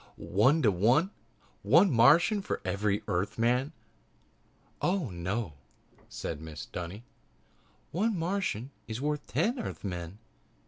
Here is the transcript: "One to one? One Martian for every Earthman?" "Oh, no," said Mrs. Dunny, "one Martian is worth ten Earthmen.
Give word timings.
"One 0.17 0.63
to 0.63 0.71
one? 0.71 1.11
One 1.61 1.91
Martian 1.91 2.41
for 2.41 2.59
every 2.65 3.03
Earthman?" 3.07 3.71
"Oh, 4.81 5.11
no," 5.11 5.53
said 6.09 6.39
Mrs. 6.39 6.71
Dunny, 6.71 7.03
"one 7.91 8.17
Martian 8.17 8.71
is 8.87 8.99
worth 8.99 9.27
ten 9.27 9.59
Earthmen. 9.59 10.17